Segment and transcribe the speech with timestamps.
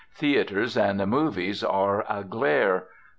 [0.15, 2.85] Theatres and 'movies' are aglare.